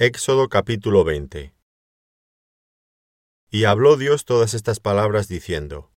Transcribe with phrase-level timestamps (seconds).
[0.00, 1.54] Éxodo capítulo 20
[3.48, 5.92] Y habló Dios todas estas palabras diciendo,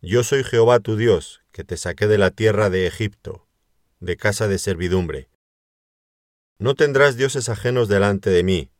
[0.00, 3.46] Yo soy Jehová tu Dios, que te saqué de la tierra de Egipto,
[4.00, 5.30] de casa de servidumbre.
[6.58, 8.72] No tendrás dioses ajenos delante de mí,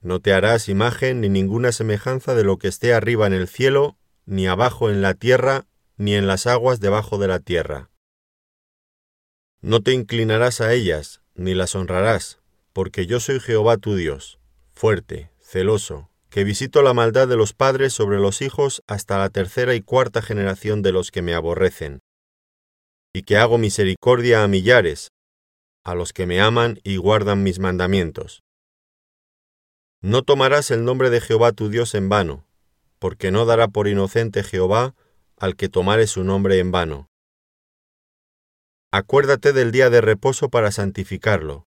[0.00, 3.98] no te harás imagen ni ninguna semejanza de lo que esté arriba en el cielo,
[4.24, 5.66] ni abajo en la tierra,
[5.96, 7.90] ni en las aguas debajo de la tierra.
[9.60, 12.38] No te inclinarás a ellas, ni las honrarás,
[12.74, 14.40] porque yo soy Jehová tu Dios,
[14.74, 19.76] fuerte, celoso, que visito la maldad de los padres sobre los hijos hasta la tercera
[19.76, 22.00] y cuarta generación de los que me aborrecen,
[23.14, 25.12] y que hago misericordia a millares,
[25.84, 28.42] a los que me aman y guardan mis mandamientos.
[30.02, 32.44] No tomarás el nombre de Jehová tu Dios en vano,
[32.98, 34.96] porque no dará por inocente Jehová
[35.38, 37.06] al que tomare su nombre en vano.
[38.90, 41.66] Acuérdate del día de reposo para santificarlo.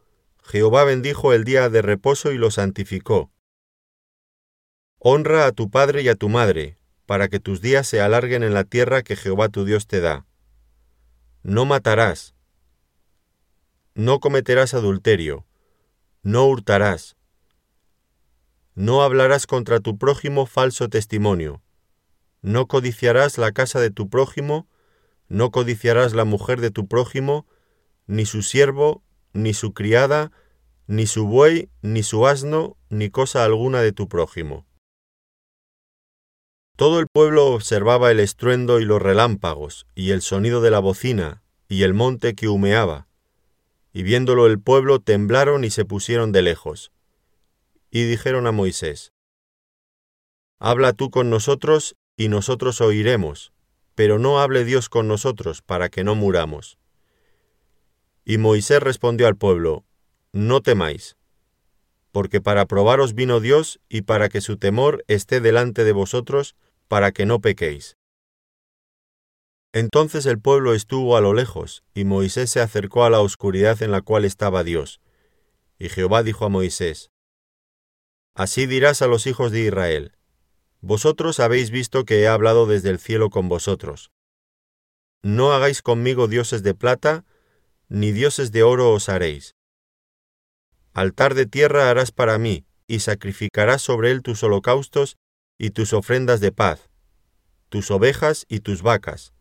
[0.51, 3.31] Jehová bendijo el día de reposo y lo santificó.
[4.99, 8.53] Honra a tu padre y a tu madre, para que tus días se alarguen en
[8.53, 10.25] la tierra que Jehová tu Dios te da.
[11.41, 12.35] No matarás,
[13.95, 15.47] no cometerás adulterio,
[16.21, 17.15] no hurtarás,
[18.75, 21.61] no hablarás contra tu prójimo falso testimonio,
[22.41, 24.67] no codiciarás la casa de tu prójimo,
[25.29, 27.47] no codiciarás la mujer de tu prójimo,
[28.05, 29.01] ni su siervo,
[29.33, 30.31] ni su criada,
[30.87, 34.65] ni su buey, ni su asno, ni cosa alguna de tu prójimo.
[36.75, 41.43] Todo el pueblo observaba el estruendo y los relámpagos, y el sonido de la bocina,
[41.67, 43.07] y el monte que humeaba,
[43.93, 46.91] y viéndolo el pueblo temblaron y se pusieron de lejos.
[47.89, 49.11] Y dijeron a Moisés,
[50.59, 53.51] Habla tú con nosotros, y nosotros oiremos,
[53.95, 56.77] pero no hable Dios con nosotros, para que no muramos.
[58.23, 59.85] Y Moisés respondió al pueblo,
[60.31, 61.17] No temáis,
[62.11, 66.55] porque para probaros vino Dios y para que su temor esté delante de vosotros,
[66.87, 67.97] para que no pequéis.
[69.73, 73.91] Entonces el pueblo estuvo a lo lejos, y Moisés se acercó a la oscuridad en
[73.91, 74.99] la cual estaba Dios.
[75.79, 77.09] Y Jehová dijo a Moisés,
[78.35, 80.13] Así dirás a los hijos de Israel,
[80.81, 84.11] Vosotros habéis visto que he hablado desde el cielo con vosotros.
[85.21, 87.23] No hagáis conmigo dioses de plata,
[87.93, 89.53] ni dioses de oro os haréis.
[90.93, 95.17] Altar de tierra harás para mí, y sacrificarás sobre él tus holocaustos
[95.57, 96.89] y tus ofrendas de paz,
[97.67, 99.33] tus ovejas y tus vacas,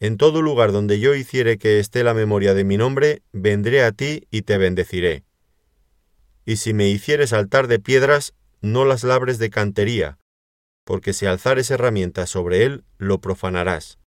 [0.00, 3.92] en todo lugar donde yo hiciere que esté la memoria de mi nombre, vendré a
[3.92, 5.22] ti y te bendeciré.
[6.46, 10.18] Y si me hicieres altar de piedras, no las labres de cantería,
[10.84, 13.98] porque si alzares herramientas sobre él, lo profanarás.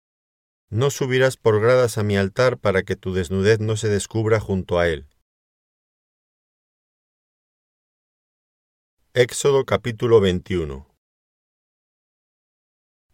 [0.71, 4.79] No subirás por gradas a mi altar para que tu desnudez no se descubra junto
[4.79, 5.07] a él.
[9.13, 10.89] Éxodo capítulo 21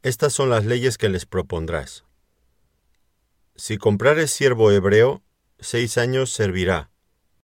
[0.02, 2.06] Estas son las leyes que les propondrás.
[3.56, 5.22] Si comprares siervo hebreo,
[5.58, 6.90] seis años servirá,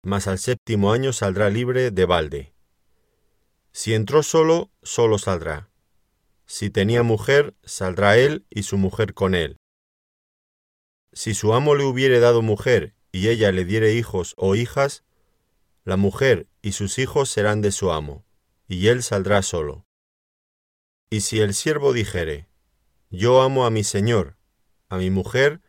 [0.02, 2.54] mas al séptimo año saldrá libre de balde.
[3.72, 5.70] Si entró solo, solo saldrá.
[6.48, 9.59] Si tenía mujer, saldrá él y su mujer con él.
[11.14, 15.04] Si su amo le hubiere dado mujer y ella le diere hijos o hijas,
[15.84, 18.26] la mujer y sus hijos serán de su amo,
[18.68, 19.86] y él saldrá solo.
[21.10, 22.48] Y si el siervo dijere,
[23.10, 24.38] Yo amo a mi señor,
[24.88, 25.62] a mi mujer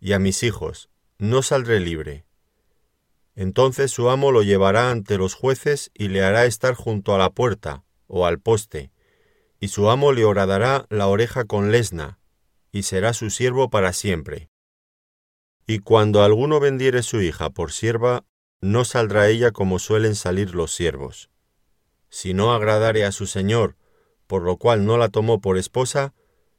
[0.00, 2.26] y a mis hijos, no saldré libre.
[3.34, 7.30] Entonces su amo lo llevará ante los jueces y le hará estar junto a la
[7.30, 8.90] puerta o al poste,
[9.60, 12.18] y su amo le horadará la oreja con lesna,
[12.72, 14.51] y será su siervo para siempre.
[15.66, 18.24] Y cuando alguno vendiere su hija por sierva,
[18.60, 21.30] no saldrá ella como suelen salir los siervos.
[22.08, 23.76] Si no agradare a su señor,
[24.26, 26.14] por lo cual no la tomó por esposa,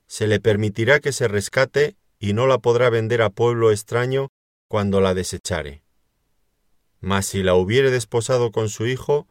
[0.07, 4.29] se le permitirá que se rescate y no la podrá vender a pueblo extraño
[4.67, 5.83] cuando la desechare.
[6.99, 9.27] Mas si la hubiere desposado con su hijo,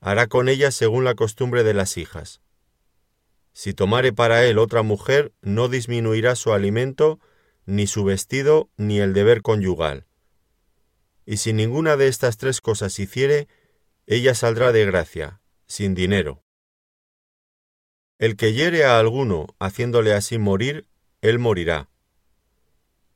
[0.00, 2.40] hará con ella según la costumbre de las hijas.
[3.52, 7.18] Si tomare para él otra mujer, no disminuirá su alimento,
[7.68, 10.06] ni su vestido, ni el deber conyugal.
[11.26, 13.46] y si ninguna de estas tres cosas hiciere,
[14.06, 16.42] ella saldrá de gracia, sin dinero.
[18.18, 20.88] El que hiere a alguno haciéndole así morir,
[21.20, 21.90] él morirá.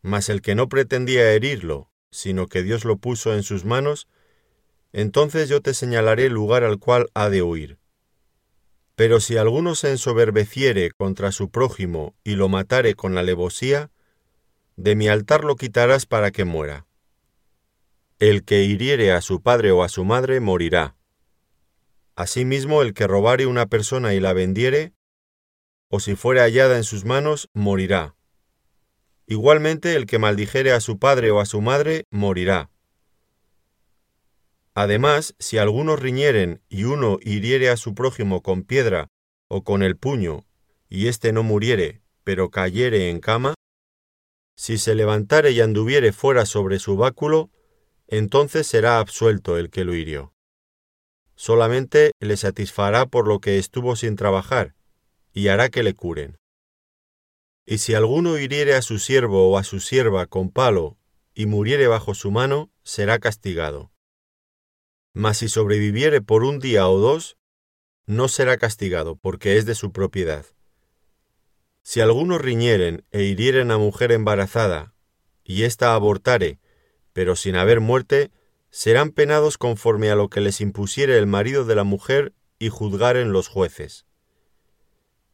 [0.02, 4.06] Mas el que no pretendía herirlo, sino que Dios lo puso en sus manos,
[4.92, 7.78] entonces yo te señalaré el lugar al cual ha de huir.
[8.96, 13.90] Pero si alguno se ensoberbeciere contra su prójimo y lo matare con alevosía,
[14.76, 16.86] de mi altar lo quitarás para que muera.
[18.18, 20.96] El que hiriere a su padre o a su madre morirá.
[22.14, 24.92] Asimismo, el que robare una persona y la vendiere,
[25.88, 28.14] o si fuere hallada en sus manos, morirá.
[29.26, 32.70] Igualmente, el que maldijere a su padre o a su madre, morirá.
[34.74, 39.08] Además, si algunos riñeren y uno hiriere a su prójimo con piedra
[39.48, 40.46] o con el puño,
[40.88, 43.54] y éste no muriere, pero cayere en cama,
[44.54, 47.50] si se levantare y anduviere fuera sobre su báculo,
[48.06, 50.34] entonces será absuelto el que lo hirió.
[51.34, 54.74] Solamente le satisfará por lo que estuvo sin trabajar,
[55.32, 56.36] y hará que le curen.
[57.64, 60.98] Y si alguno hiriere a su siervo o a su sierva con palo,
[61.34, 63.92] y muriere bajo su mano, será castigado.
[65.14, 67.38] Mas si sobreviviere por un día o dos,
[68.06, 70.44] no será castigado, porque es de su propiedad.
[71.82, 74.94] Si algunos riñeren e hirieren a mujer embarazada,
[75.44, 76.60] y ésta abortare,
[77.12, 78.30] pero sin haber muerte,
[78.70, 83.32] serán penados conforme a lo que les impusiere el marido de la mujer y juzgaren
[83.32, 84.06] los jueces.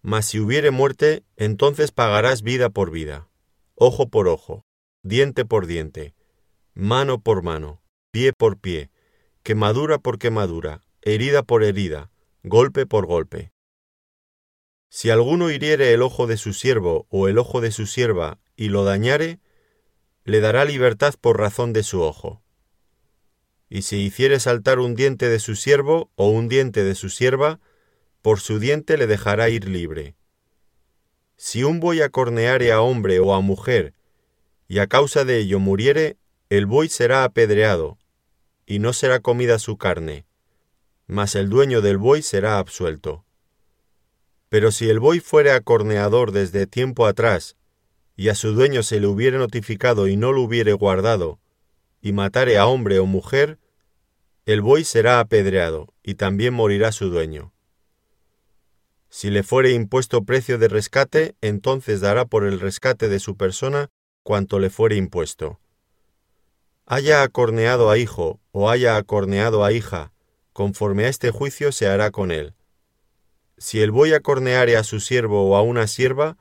[0.00, 3.28] Mas si hubiere muerte, entonces pagarás vida por vida,
[3.74, 4.64] ojo por ojo,
[5.02, 6.14] diente por diente,
[6.74, 8.90] mano por mano, pie por pie,
[9.42, 12.10] quemadura por quemadura, herida por herida,
[12.42, 13.52] golpe por golpe.
[14.90, 18.68] Si alguno hiriere el ojo de su siervo o el ojo de su sierva y
[18.68, 19.40] lo dañare,
[20.24, 22.42] le dará libertad por razón de su ojo.
[23.68, 27.60] Y si hiciere saltar un diente de su siervo o un diente de su sierva,
[28.22, 30.16] por su diente le dejará ir libre.
[31.36, 33.94] Si un buey acorneare a hombre o a mujer,
[34.66, 36.16] y a causa de ello muriere,
[36.48, 37.98] el buey será apedreado,
[38.66, 40.26] y no será comida su carne,
[41.06, 43.24] mas el dueño del buey será absuelto.
[44.48, 47.56] Pero si el buey fuere acorneador desde tiempo atrás,
[48.16, 51.38] y a su dueño se le hubiere notificado y no lo hubiere guardado,
[52.00, 53.58] y matare a hombre o mujer,
[54.46, 57.52] el buey será apedreado, y también morirá su dueño.
[59.10, 63.90] Si le fuere impuesto precio de rescate, entonces dará por el rescate de su persona
[64.22, 65.60] cuanto le fuere impuesto.
[66.86, 70.12] Haya acorneado a hijo o haya acorneado a hija,
[70.52, 72.54] conforme a este juicio se hará con él
[73.58, 76.36] si el buey acorneare a su siervo o a una sierva,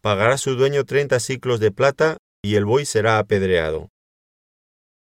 [0.00, 3.90] pagará su dueño treinta ciclos de plata, y el buey será apedreado.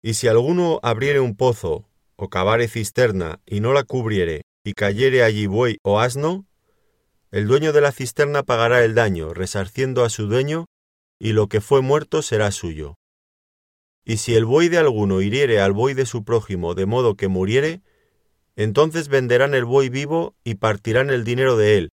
[0.02, 1.86] Y si alguno abriere un pozo,
[2.16, 6.46] o cavare cisterna, y no la cubriere, y cayere allí buey o asno,
[7.32, 10.66] el dueño de la cisterna pagará el daño, resarciendo a su dueño,
[11.20, 12.96] y lo que fue muerto será suyo.
[14.04, 17.28] Y si el buey de alguno hiriere al buey de su prójimo de modo que
[17.28, 17.82] muriere,
[18.56, 21.90] entonces venderán el buey vivo y partirán el dinero de él,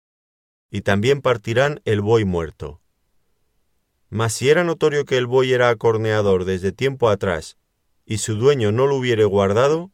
[0.71, 2.81] y también partirán el buey muerto.
[4.09, 7.57] Mas si era notorio que el buey era acorneador desde tiempo atrás,
[8.07, 9.91] y su dueño no lo hubiere guardado,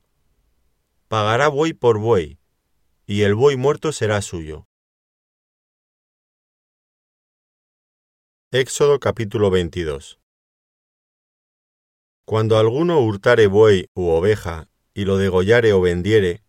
[1.08, 2.38] pagará buey por buey,
[3.06, 4.66] y el buey muerto será suyo.
[8.52, 10.18] Éxodo capítulo 22
[12.24, 16.42] Cuando alguno hurtare buey u oveja, y lo degollare o vendiere,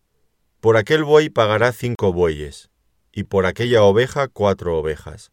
[0.62, 2.70] por aquel buey pagará cinco bueyes,
[3.10, 5.32] y por aquella oveja cuatro ovejas.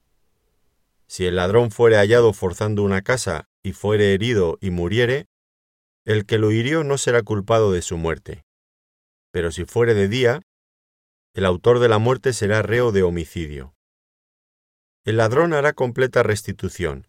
[1.06, 5.28] Si el ladrón fuere hallado forzando una casa y fuere herido y muriere,
[6.04, 8.44] el que lo hirió no será culpado de su muerte.
[9.30, 10.42] Pero si fuere de día,
[11.36, 13.76] el autor de la muerte será reo de homicidio.
[15.06, 17.06] El ladrón hará completa restitución.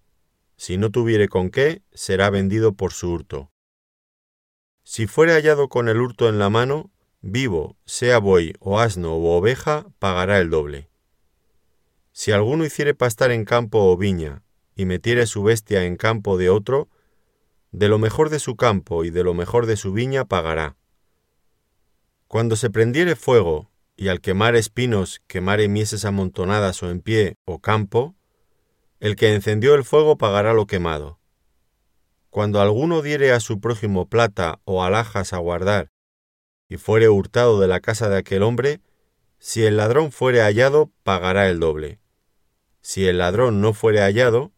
[0.58, 3.50] Si no tuviere con qué, será vendido por su hurto.
[4.84, 9.36] Si fuere hallado con el hurto en la mano, vivo, sea buey o asno o
[9.36, 10.90] oveja, pagará el doble.
[12.12, 14.42] Si alguno hiciere pastar en campo o viña,
[14.74, 16.88] y metiere su bestia en campo de otro,
[17.72, 20.76] de lo mejor de su campo y de lo mejor de su viña pagará.
[22.26, 27.60] Cuando se prendiere fuego, y al quemar espinos quemare mieses amontonadas o en pie o
[27.60, 28.14] campo,
[28.98, 31.18] el que encendió el fuego pagará lo quemado.
[32.30, 35.90] Cuando alguno diere a su prójimo plata o alhajas a guardar,
[36.70, 38.80] y fuere hurtado de la casa de aquel hombre,
[39.40, 41.98] si el ladrón fuere hallado, pagará el doble.
[42.80, 44.52] Si el ladrón no fuere hallado,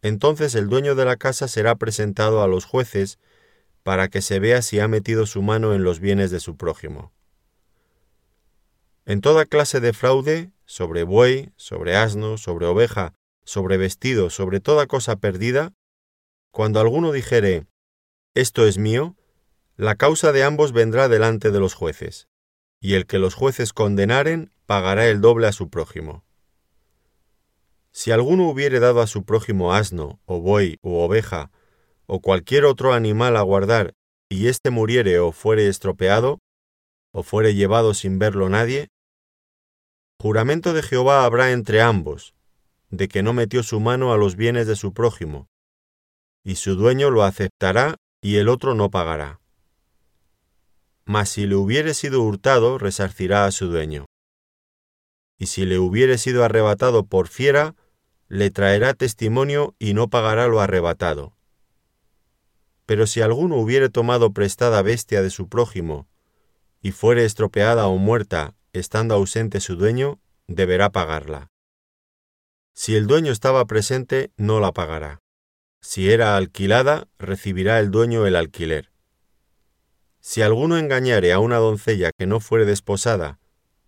[0.00, 3.18] entonces el dueño de la casa será presentado a los jueces
[3.82, 7.12] para que se vea si ha metido su mano en los bienes de su prójimo.
[9.04, 13.12] En toda clase de fraude, sobre buey, sobre asno, sobre oveja,
[13.44, 15.74] sobre vestido, sobre toda cosa perdida,
[16.52, 17.66] cuando alguno dijere,
[18.34, 19.16] Esto es mío,
[19.80, 22.28] la causa de ambos vendrá delante de los jueces,
[22.82, 26.22] y el que los jueces condenaren pagará el doble a su prójimo.
[27.90, 31.50] Si alguno hubiere dado a su prójimo asno, o buey, u oveja,
[32.04, 33.94] o cualquier otro animal a guardar,
[34.28, 36.40] y éste muriere o fuere estropeado,
[37.10, 38.88] o fuere llevado sin verlo nadie,
[40.20, 42.34] juramento de Jehová habrá entre ambos,
[42.90, 45.48] de que no metió su mano a los bienes de su prójimo,
[46.44, 49.39] y su dueño lo aceptará y el otro no pagará.
[51.10, 54.06] Mas si le hubiere sido hurtado, resarcirá a su dueño.
[55.38, 57.74] Y si le hubiere sido arrebatado por fiera,
[58.28, 61.36] le traerá testimonio y no pagará lo arrebatado.
[62.86, 66.06] Pero si alguno hubiere tomado prestada bestia de su prójimo,
[66.80, 71.48] y fuere estropeada o muerta, estando ausente su dueño, deberá pagarla.
[72.72, 75.18] Si el dueño estaba presente, no la pagará.
[75.80, 78.89] Si era alquilada, recibirá el dueño el alquiler.
[80.20, 83.40] Si alguno engañare a una doncella que no fuere desposada,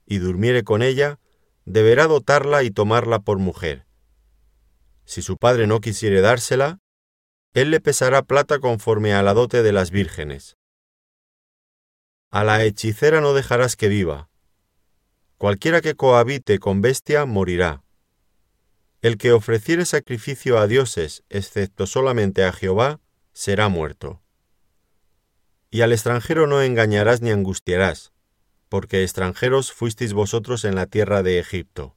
[0.06, 1.18] y durmiere con ella,
[1.64, 3.86] deberá dotarla y tomarla por mujer.
[5.04, 6.80] Si su padre no quisiere dársela,
[7.54, 10.56] él le pesará plata conforme a la dote de las vírgenes.
[12.30, 14.30] A la hechicera no dejarás que viva.
[15.36, 17.82] Cualquiera que cohabite con bestia morirá.
[19.02, 23.00] El que ofreciere sacrificio a dioses, excepto solamente a Jehová,
[23.32, 24.22] será muerto.
[25.74, 28.12] Y al extranjero no engañarás ni angustiarás,
[28.68, 31.96] porque extranjeros fuisteis vosotros en la tierra de Egipto.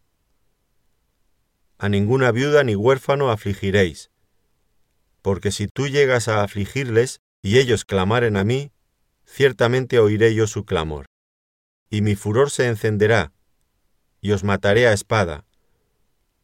[1.78, 4.12] A ninguna viuda ni huérfano afligiréis,
[5.22, 8.72] porque si tú llegas a afligirles y ellos clamaren a mí,
[9.26, 11.08] ciertamente oiré yo su clamor.
[11.90, 13.34] Y mi furor se encenderá,
[14.22, 15.44] y os mataré a espada,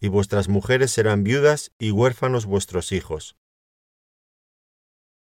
[0.02, 3.38] y vuestras mujeres serán viudas y huérfanos vuestros hijos.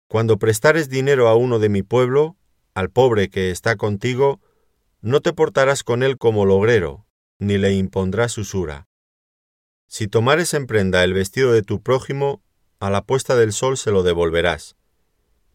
[0.08, 2.38] Cuando prestares dinero a uno de mi pueblo,
[2.74, 4.40] al pobre que está contigo,
[5.02, 7.06] no te portarás con él como logrero,
[7.40, 8.88] ni le impondrás usura.
[9.88, 12.44] Si tomares en prenda el vestido de tu prójimo,
[12.80, 14.76] a la puesta del sol se lo devolverás,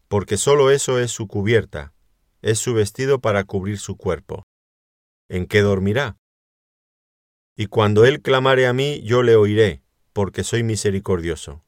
[0.07, 1.93] porque sólo eso es su cubierta,
[2.41, 4.43] es su vestido para cubrir su cuerpo.
[5.29, 6.17] ¿En qué dormirá?
[7.55, 11.63] Y cuando él clamare a mí, yo le oiré, porque soy misericordioso.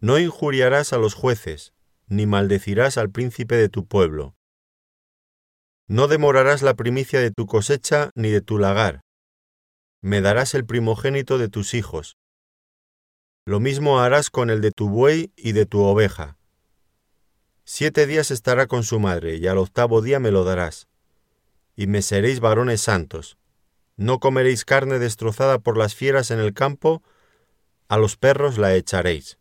[0.00, 1.72] No injuriarás a los jueces,
[2.06, 4.34] ni maldecirás al príncipe de tu pueblo.
[5.86, 9.00] No demorarás la primicia de tu cosecha ni de tu lagar.
[10.00, 12.16] Me darás el primogénito de tus hijos,
[13.46, 16.36] lo mismo harás con el de tu buey y de tu oveja.
[17.64, 20.88] Siete días estará con su madre, y al octavo día me lo darás.
[21.74, 23.38] Y me seréis varones santos.
[23.96, 27.02] No comeréis carne destrozada por las fieras en el campo,
[27.88, 29.38] a los perros la echaréis.